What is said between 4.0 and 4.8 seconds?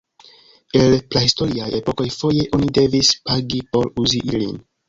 uzi ilin.